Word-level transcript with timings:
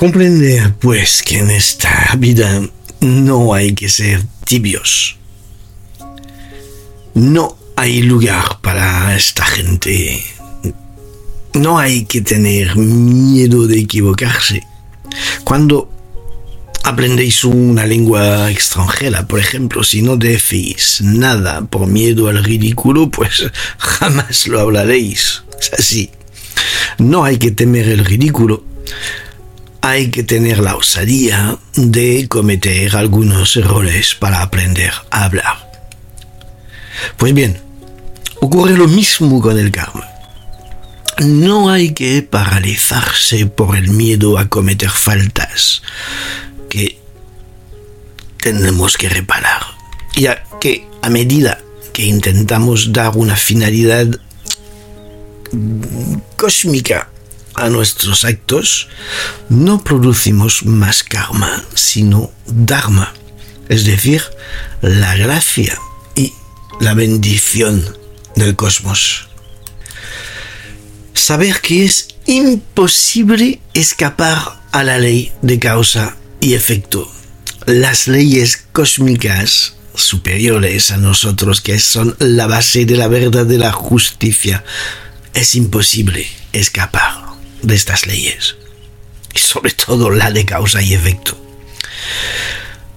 Comprender, 0.00 0.72
pues, 0.76 1.22
que 1.22 1.40
en 1.40 1.50
esta 1.50 2.14
vida 2.16 2.62
no 3.00 3.52
hay 3.52 3.74
que 3.74 3.90
ser 3.90 4.22
tibios. 4.46 5.18
No 7.12 7.58
hay 7.76 8.00
lugar 8.00 8.62
para 8.62 9.14
esta 9.14 9.44
gente. 9.44 10.24
No 11.52 11.78
hay 11.78 12.06
que 12.06 12.22
tener 12.22 12.76
miedo 12.76 13.66
de 13.66 13.78
equivocarse. 13.78 14.62
Cuando 15.44 15.90
aprendéis 16.82 17.44
una 17.44 17.84
lengua 17.84 18.50
extranjera, 18.50 19.28
por 19.28 19.38
ejemplo, 19.38 19.84
si 19.84 20.00
no 20.00 20.16
decís 20.16 21.02
nada 21.02 21.60
por 21.60 21.86
miedo 21.86 22.28
al 22.28 22.42
ridículo, 22.42 23.10
pues 23.10 23.44
jamás 23.76 24.48
lo 24.48 24.60
hablaréis. 24.60 25.42
Es 25.60 25.70
así. 25.78 26.10
No 26.96 27.22
hay 27.22 27.36
que 27.36 27.50
temer 27.50 27.86
el 27.86 28.06
ridículo. 28.06 28.64
Hay 29.82 30.10
que 30.10 30.22
tener 30.22 30.58
la 30.58 30.76
osadía 30.76 31.58
de 31.74 32.28
cometer 32.28 32.96
algunos 32.96 33.56
errores 33.56 34.14
para 34.14 34.42
aprender 34.42 34.92
a 35.10 35.24
hablar. 35.24 35.70
Pues 37.16 37.32
bien, 37.32 37.60
ocurre 38.40 38.76
lo 38.76 38.88
mismo 38.88 39.40
con 39.40 39.58
el 39.58 39.70
karma. 39.70 40.06
No 41.18 41.70
hay 41.70 41.92
que 41.92 42.22
paralizarse 42.22 43.46
por 43.46 43.76
el 43.76 43.90
miedo 43.90 44.38
a 44.38 44.48
cometer 44.48 44.90
faltas 44.90 45.82
que 46.68 46.98
tenemos 48.38 48.96
que 48.96 49.08
reparar, 49.08 49.62
ya 50.16 50.42
que 50.60 50.86
a 51.02 51.10
medida 51.10 51.60
que 51.92 52.06
intentamos 52.06 52.92
dar 52.92 53.16
una 53.16 53.36
finalidad 53.36 54.06
cósmica 56.36 57.09
a 57.60 57.68
nuestros 57.68 58.24
actos, 58.24 58.88
no 59.48 59.84
producimos 59.84 60.64
más 60.64 61.02
karma, 61.02 61.64
sino 61.74 62.30
dharma, 62.46 63.12
es 63.68 63.84
decir, 63.84 64.22
la 64.80 65.14
gracia 65.16 65.78
y 66.14 66.32
la 66.80 66.94
bendición 66.94 67.84
del 68.36 68.56
cosmos. 68.56 69.28
Saber 71.14 71.60
que 71.60 71.84
es 71.84 72.08
imposible 72.26 73.60
escapar 73.74 74.62
a 74.72 74.82
la 74.82 74.98
ley 74.98 75.32
de 75.42 75.58
causa 75.58 76.16
y 76.40 76.54
efecto. 76.54 77.10
Las 77.66 78.08
leyes 78.08 78.64
cósmicas 78.72 79.74
superiores 79.94 80.90
a 80.90 80.96
nosotros, 80.96 81.60
que 81.60 81.78
son 81.78 82.16
la 82.18 82.46
base 82.46 82.86
de 82.86 82.96
la 82.96 83.08
verdad 83.08 83.44
de 83.44 83.58
la 83.58 83.72
justicia, 83.72 84.64
es 85.34 85.54
imposible 85.54 86.26
escapar 86.52 87.19
de 87.62 87.74
estas 87.74 88.06
leyes. 88.06 88.56
Y 89.34 89.38
sobre 89.38 89.72
todo 89.72 90.10
la 90.10 90.30
de 90.30 90.44
causa 90.44 90.82
y 90.82 90.94
efecto. 90.94 91.40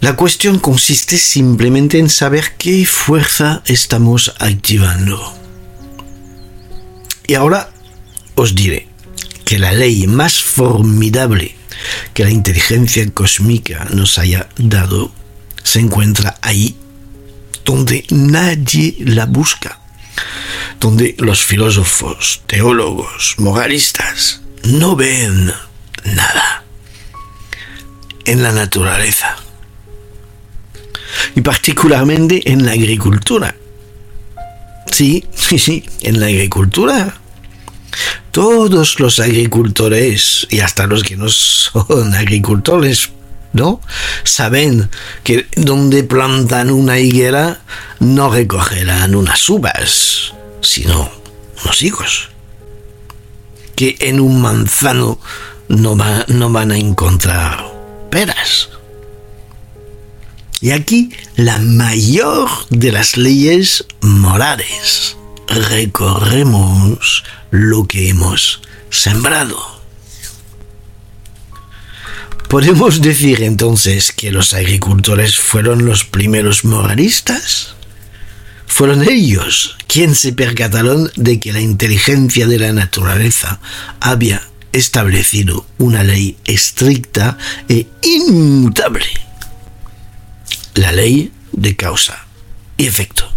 La 0.00 0.14
cuestión 0.14 0.58
consiste 0.60 1.18
simplemente 1.18 1.98
en 1.98 2.08
saber 2.08 2.52
qué 2.56 2.86
fuerza 2.86 3.62
estamos 3.66 4.32
activando. 4.38 5.34
Y 7.26 7.34
ahora 7.34 7.70
os 8.36 8.54
diré 8.54 8.86
que 9.44 9.58
la 9.58 9.72
ley 9.72 10.06
más 10.06 10.40
formidable 10.40 11.56
que 12.14 12.24
la 12.24 12.30
inteligencia 12.30 13.04
cósmica 13.12 13.86
nos 13.92 14.18
haya 14.18 14.48
dado 14.56 15.10
se 15.62 15.80
encuentra 15.80 16.38
ahí 16.42 16.76
donde 17.64 18.04
nadie 18.10 18.96
la 19.00 19.26
busca, 19.26 19.80
donde 20.80 21.14
los 21.18 21.44
filósofos, 21.44 22.42
teólogos, 22.46 23.34
moralistas 23.38 24.42
no 24.64 24.96
ven 24.96 25.52
nada 26.04 26.64
en 28.24 28.42
la 28.42 28.52
naturaleza 28.52 29.36
y 31.34 31.40
particularmente 31.40 32.50
en 32.50 32.64
la 32.64 32.72
agricultura. 32.72 33.54
Sí, 34.90 35.24
sí, 35.34 35.58
sí, 35.58 35.84
en 36.00 36.20
la 36.20 36.26
agricultura 36.26 37.20
todos 38.30 39.00
los 39.00 39.18
agricultores 39.18 40.46
y 40.50 40.60
hasta 40.60 40.86
los 40.86 41.02
que 41.02 41.16
no 41.16 41.28
son 41.28 42.14
agricultores, 42.14 43.10
¿no? 43.52 43.80
Saben 44.24 44.88
que 45.24 45.46
donde 45.56 46.04
plantan 46.04 46.70
una 46.70 46.98
higuera 46.98 47.60
no 47.98 48.30
recogerán 48.30 49.14
unas 49.14 49.48
uvas, 49.48 50.34
sino 50.60 51.10
unos 51.64 51.82
higos. 51.82 52.28
Que 53.78 53.94
en 54.00 54.18
un 54.18 54.42
manzano 54.42 55.20
no, 55.68 55.96
no 56.26 56.50
van 56.50 56.72
a 56.72 56.76
encontrar 56.76 57.64
peras. 58.10 58.70
Y 60.60 60.72
aquí 60.72 61.10
la 61.36 61.60
mayor 61.60 62.48
de 62.70 62.90
las 62.90 63.16
leyes 63.16 63.84
morales. 64.00 65.16
Recorremos 65.46 67.22
lo 67.52 67.86
que 67.86 68.08
hemos 68.08 68.62
sembrado. 68.90 69.56
¿Podemos 72.48 73.00
decir 73.00 73.44
entonces 73.44 74.10
que 74.10 74.32
los 74.32 74.54
agricultores 74.54 75.38
fueron 75.38 75.84
los 75.84 76.04
primeros 76.04 76.64
moralistas? 76.64 77.76
Fueron 78.78 79.08
ellos 79.08 79.76
quienes 79.88 80.20
se 80.20 80.32
percataron 80.32 81.10
de 81.16 81.40
que 81.40 81.52
la 81.52 81.60
inteligencia 81.60 82.46
de 82.46 82.60
la 82.60 82.72
naturaleza 82.72 83.58
había 83.98 84.40
establecido 84.70 85.66
una 85.78 86.04
ley 86.04 86.36
estricta 86.44 87.36
e 87.68 87.88
inmutable. 88.02 89.04
La 90.74 90.92
ley 90.92 91.32
de 91.50 91.74
causa 91.74 92.24
y 92.76 92.86
efecto. 92.86 93.28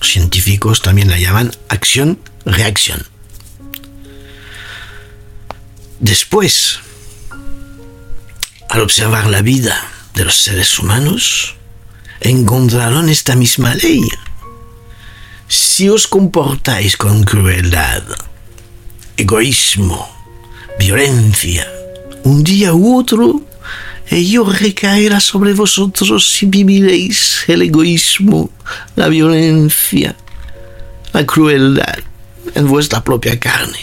Científicos 0.00 0.80
también 0.80 1.10
la 1.10 1.18
llaman 1.18 1.50
acción 1.68 2.20
reacción. 2.44 3.04
Después, 5.98 6.78
al 8.68 8.80
observar 8.80 9.26
la 9.26 9.42
vida 9.42 9.90
de 10.14 10.24
los 10.24 10.36
seres 10.36 10.78
humanos, 10.78 11.57
encontraron 12.20 13.08
esta 13.08 13.34
misma 13.36 13.74
ley. 13.74 14.02
Si 15.46 15.88
os 15.88 16.06
comportáis 16.06 16.96
con 16.96 17.24
crueldad, 17.24 18.02
egoísmo, 19.16 20.08
violencia, 20.78 21.66
un 22.24 22.44
día 22.44 22.74
u 22.74 22.98
otro, 22.98 23.42
ello 24.10 24.44
recaerá 24.44 25.20
sobre 25.20 25.54
vosotros 25.54 26.30
si 26.30 26.46
viviréis 26.46 27.44
el 27.46 27.62
egoísmo, 27.62 28.50
la 28.96 29.08
violencia, 29.08 30.16
la 31.12 31.24
crueldad 31.26 31.98
en 32.54 32.68
vuestra 32.68 33.02
propia 33.02 33.38
carne. 33.38 33.78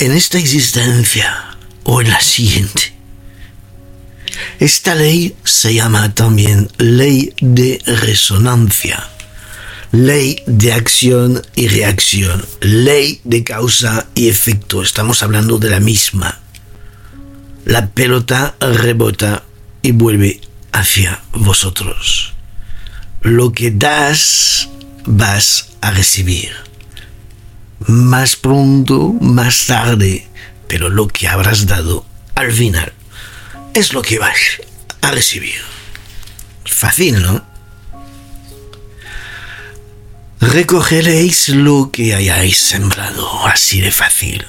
En 0.00 0.12
esta 0.12 0.38
existencia 0.38 1.56
o 1.84 2.00
en 2.00 2.10
la 2.10 2.20
siguiente. 2.20 2.91
Esta 4.62 4.94
ley 4.94 5.34
se 5.42 5.74
llama 5.74 6.14
también 6.14 6.68
ley 6.78 7.34
de 7.40 7.82
resonancia, 7.84 9.08
ley 9.90 10.40
de 10.46 10.72
acción 10.72 11.42
y 11.56 11.66
reacción, 11.66 12.46
ley 12.60 13.20
de 13.24 13.42
causa 13.42 14.06
y 14.14 14.28
efecto. 14.28 14.84
Estamos 14.84 15.24
hablando 15.24 15.58
de 15.58 15.68
la 15.68 15.80
misma. 15.80 16.38
La 17.64 17.88
pelota 17.88 18.54
rebota 18.60 19.42
y 19.82 19.90
vuelve 19.90 20.40
hacia 20.70 21.20
vosotros. 21.32 22.32
Lo 23.20 23.50
que 23.50 23.72
das 23.72 24.68
vas 25.04 25.70
a 25.80 25.90
recibir. 25.90 26.52
Más 27.88 28.36
pronto, 28.36 29.12
más 29.20 29.66
tarde, 29.66 30.28
pero 30.68 30.88
lo 30.88 31.08
que 31.08 31.26
habrás 31.26 31.66
dado 31.66 32.06
al 32.36 32.52
final 32.52 32.92
es 33.74 33.92
lo 33.92 34.02
que 34.02 34.18
vas 34.18 34.60
a 35.00 35.10
recibir. 35.10 35.60
Fácil, 36.64 37.22
¿no? 37.22 37.44
Recogeréis 40.40 41.50
lo 41.50 41.90
que 41.92 42.14
hayáis 42.14 42.58
sembrado, 42.58 43.46
así 43.46 43.80
de 43.80 43.92
fácil. 43.92 44.44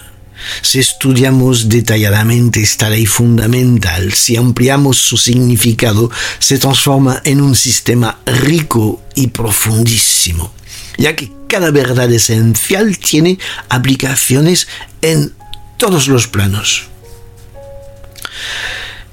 Si 0.62 0.80
estudiamos 0.80 1.70
detalladamente 1.70 2.62
esta 2.62 2.90
ley 2.90 3.06
fundamental, 3.06 4.12
si 4.14 4.36
ampliamos 4.36 4.98
su 4.98 5.18
significado, 5.18 6.10
se 6.40 6.58
transforma 6.58 7.22
en 7.24 7.42
un 7.42 7.56
sistema 7.56 8.20
rico 8.26 9.02
y 9.16 9.28
profundísimo, 9.28 10.52
ya 10.98 11.16
que 11.16 11.32
cada 11.48 11.72
verdad 11.72 12.12
esencial 12.12 12.98
tiene 12.98 13.38
aplicaciones 13.70 14.68
en 15.02 15.34
todos 15.78 16.08
los 16.08 16.28
planos. 16.28 16.93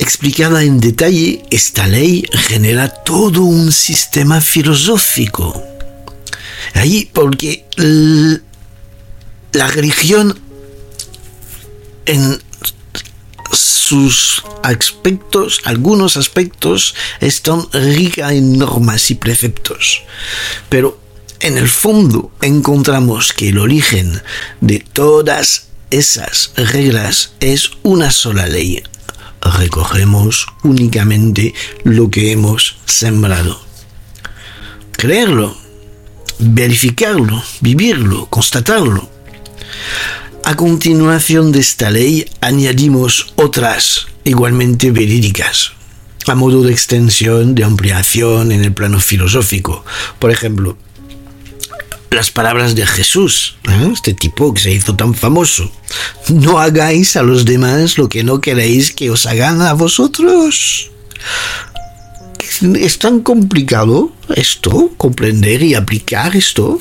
Explicada 0.01 0.65
en 0.65 0.81
detalle, 0.81 1.45
esta 1.51 1.87
ley 1.87 2.25
genera 2.33 2.89
todo 2.89 3.43
un 3.43 3.71
sistema 3.71 4.41
filosófico 4.41 5.71
Ahí, 6.75 7.09
porque 7.13 7.65
la 9.53 9.67
religión 9.69 10.39
en 12.07 12.41
sus 13.53 14.43
aspectos, 14.63 15.61
algunos 15.65 16.17
aspectos, 16.17 16.95
están 17.21 17.67
rica 17.73 18.33
en 18.33 18.59
normas 18.59 19.11
y 19.11 19.17
preceptos. 19.17 20.03
Pero 20.69 21.01
en 21.41 21.59
el 21.59 21.69
fondo 21.69 22.31
encontramos 22.41 23.33
que 23.33 23.49
el 23.49 23.59
origen 23.59 24.23
de 24.61 24.79
todas 24.81 25.67
esas 25.91 26.53
reglas 26.57 27.33
es 27.41 27.73
una 27.83 28.13
sola 28.13 28.47
ley. 28.47 28.83
Recogemos 29.43 30.47
únicamente 30.63 31.55
lo 31.85 32.11
que 32.11 32.33
hemos 32.33 32.77
sembrado. 32.85 33.61
Creerlo, 34.93 35.57
verificarlo, 36.39 37.43
vivirlo, 37.61 38.27
constatarlo. 38.27 39.09
A 40.45 40.57
continuación 40.57 41.53
de 41.53 41.61
esta 41.61 41.91
ley 41.91 42.27
añadimos 42.41 43.33
otras 43.37 44.07
igualmente 44.25 44.91
verídicas, 44.91 45.73
a 46.27 46.35
modo 46.35 46.63
de 46.63 46.73
extensión, 46.73 47.55
de 47.55 47.65
ampliación 47.65 48.53
en 48.53 48.65
el 48.65 48.73
plano 48.73 49.01
filosófico. 49.01 49.85
Por 50.19 50.31
ejemplo, 50.31 50.77
las 52.11 52.31
palabras 52.31 52.75
de 52.75 52.87
Jesús, 52.87 53.57
¿eh? 53.69 53.91
este 53.93 54.15
tipo 54.15 54.53
que 54.53 54.61
se 54.61 54.73
hizo 54.73 54.97
tan 54.97 55.15
famoso. 55.15 55.71
No 56.29 56.59
hagáis 56.59 57.17
a 57.17 57.23
los 57.23 57.45
demás 57.45 57.99
lo 57.99 58.09
que 58.09 58.25
no 58.25 58.41
queréis 58.41 58.93
que 58.93 59.11
os 59.11 59.27
hagan 59.27 59.63
a 59.63 59.73
vosotros. 59.75 60.91
¿Es 62.75 62.99
tan 62.99 63.21
complicado 63.21 64.13
esto? 64.35 64.91
¿Comprender 64.97 65.63
y 65.63 65.75
aplicar 65.75 66.37
esto? 66.37 66.81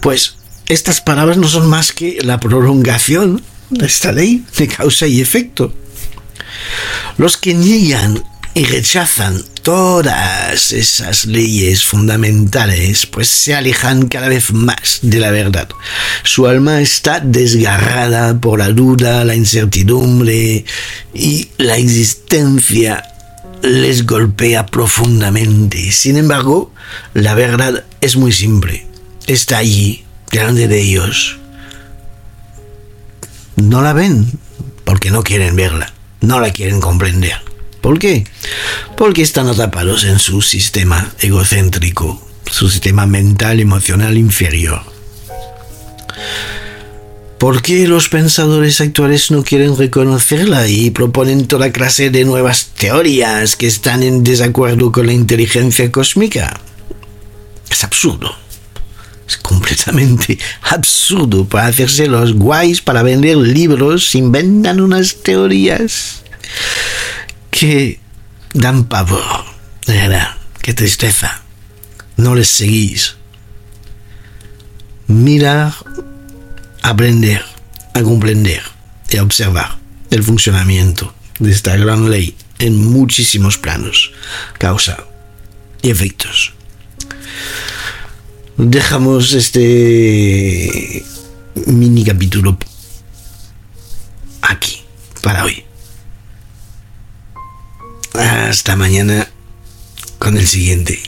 Pues 0.00 0.36
estas 0.66 1.00
palabras 1.00 1.36
no 1.36 1.48
son 1.48 1.68
más 1.68 1.92
que 1.92 2.18
la 2.22 2.40
prolongación 2.40 3.42
de 3.70 3.86
esta 3.86 4.12
ley 4.12 4.44
de 4.56 4.68
causa 4.68 5.06
y 5.06 5.20
efecto. 5.20 5.74
Los 7.18 7.36
que 7.36 7.54
niegan 7.54 8.22
y 8.54 8.64
rechazan 8.64 9.42
esas 10.54 11.26
leyes 11.26 11.84
fundamentales, 11.84 13.06
pues 13.06 13.28
se 13.28 13.54
alejan 13.54 14.08
cada 14.08 14.28
vez 14.28 14.52
más 14.52 15.00
de 15.02 15.18
la 15.18 15.30
verdad. 15.30 15.68
Su 16.22 16.46
alma 16.46 16.80
está 16.80 17.20
desgarrada 17.20 18.40
por 18.40 18.58
la 18.58 18.68
duda, 18.68 19.24
la 19.24 19.34
incertidumbre 19.34 20.64
y 21.12 21.48
la 21.58 21.76
existencia 21.76 23.04
les 23.62 24.06
golpea 24.06 24.66
profundamente. 24.66 25.90
Sin 25.92 26.16
embargo, 26.16 26.72
la 27.14 27.34
verdad 27.34 27.84
es 28.00 28.16
muy 28.16 28.32
simple. 28.32 28.86
Está 29.26 29.58
allí, 29.58 30.04
delante 30.30 30.68
de 30.68 30.80
ellos. 30.80 31.38
No 33.56 33.82
la 33.82 33.92
ven 33.92 34.26
porque 34.84 35.10
no 35.10 35.22
quieren 35.22 35.56
verla, 35.56 35.92
no 36.20 36.40
la 36.40 36.50
quieren 36.50 36.80
comprender. 36.80 37.53
¿Por 37.84 37.98
qué? 37.98 38.24
Porque 38.96 39.20
están 39.20 39.46
atrapados 39.46 40.04
en 40.04 40.18
su 40.18 40.40
sistema 40.40 41.12
egocéntrico, 41.20 42.18
su 42.50 42.70
sistema 42.70 43.04
mental 43.04 43.60
emocional 43.60 44.16
inferior. 44.16 44.80
¿Por 47.36 47.60
qué 47.60 47.86
los 47.86 48.08
pensadores 48.08 48.80
actuales 48.80 49.30
no 49.30 49.44
quieren 49.44 49.76
reconocerla 49.76 50.66
y 50.66 50.92
proponen 50.92 51.46
toda 51.46 51.72
clase 51.72 52.08
de 52.08 52.24
nuevas 52.24 52.68
teorías 52.68 53.54
que 53.54 53.66
están 53.66 54.02
en 54.02 54.24
desacuerdo 54.24 54.90
con 54.90 55.04
la 55.04 55.12
inteligencia 55.12 55.92
cósmica? 55.92 56.58
Es 57.68 57.84
absurdo. 57.84 58.34
Es 59.28 59.36
completamente 59.36 60.38
absurdo. 60.62 61.44
Para 61.44 61.66
hacerse 61.66 62.06
los 62.06 62.32
guays, 62.32 62.80
para 62.80 63.02
vender 63.02 63.36
libros, 63.36 64.14
inventan 64.14 64.80
unas 64.80 65.16
teorías 65.16 66.24
que 67.54 68.00
dan 68.52 68.84
pavor. 68.84 69.44
De 69.86 69.94
verdad, 69.94 70.34
qué 70.60 70.74
tristeza. 70.74 71.40
No 72.16 72.34
les 72.34 72.48
seguís. 72.48 73.16
Mirar, 75.06 75.72
aprender, 76.82 77.44
a 77.94 78.02
comprender 78.02 78.62
y 79.08 79.18
a 79.18 79.22
observar 79.22 79.78
el 80.10 80.24
funcionamiento 80.24 81.14
de 81.38 81.52
esta 81.52 81.76
gran 81.76 82.10
ley 82.10 82.36
en 82.58 82.76
muchísimos 82.76 83.58
planos, 83.58 84.12
causa 84.58 85.04
y 85.82 85.90
efectos. 85.90 86.52
Dejamos 88.56 89.32
este 89.32 91.04
mini 91.66 92.04
capítulo 92.04 92.56
aquí 94.42 94.82
para 95.22 95.44
hoy. 95.44 95.63
Hasta 98.14 98.76
mañana 98.76 99.28
con 100.18 100.36
el 100.36 100.46
siguiente. 100.46 101.02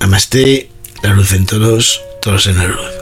Amaste, 0.00 0.68
la 1.02 1.14
luz 1.14 1.32
en 1.32 1.46
todos, 1.46 2.02
todos 2.20 2.46
en 2.48 2.58
la 2.58 2.66
luz. 2.66 2.93